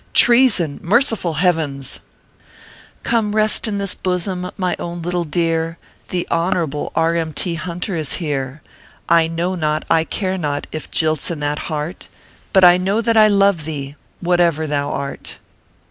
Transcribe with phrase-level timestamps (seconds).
[0.15, 1.99] Treason merciful Heavens!"
[3.03, 5.77] Come rest in this bosom, my own little dear,
[6.09, 7.13] The Honourable R.
[7.15, 7.33] M.
[7.33, 7.53] T.
[7.53, 8.63] Hunter is here;
[9.07, 12.09] I know not, I care not, if jilt s in that heart, I
[12.59, 15.37] but know that I love tuee, whatever thou art."